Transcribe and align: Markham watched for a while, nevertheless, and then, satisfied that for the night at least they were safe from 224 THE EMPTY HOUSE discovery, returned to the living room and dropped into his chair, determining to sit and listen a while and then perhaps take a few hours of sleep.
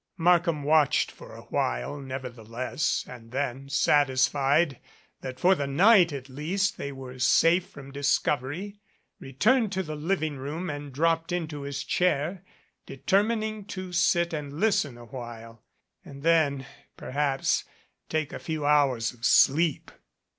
Markham 0.17 0.63
watched 0.63 1.11
for 1.11 1.35
a 1.35 1.43
while, 1.43 1.99
nevertheless, 1.99 3.05
and 3.07 3.29
then, 3.31 3.69
satisfied 3.69 4.79
that 5.19 5.39
for 5.39 5.53
the 5.53 5.67
night 5.67 6.11
at 6.11 6.27
least 6.27 6.75
they 6.77 6.91
were 6.91 7.19
safe 7.19 7.69
from 7.69 7.91
224 7.91 7.91
THE 7.91 7.93
EMPTY 7.93 7.99
HOUSE 7.99 8.71
discovery, 8.71 9.29
returned 9.29 9.71
to 9.73 9.83
the 9.83 9.95
living 9.95 10.37
room 10.37 10.71
and 10.71 10.91
dropped 10.91 11.31
into 11.31 11.61
his 11.61 11.83
chair, 11.83 12.43
determining 12.87 13.63
to 13.65 13.93
sit 13.93 14.33
and 14.33 14.59
listen 14.59 14.97
a 14.97 15.05
while 15.05 15.61
and 16.03 16.23
then 16.23 16.65
perhaps 16.97 17.65
take 18.09 18.33
a 18.33 18.39
few 18.39 18.65
hours 18.65 19.13
of 19.13 19.23
sleep. 19.23 19.91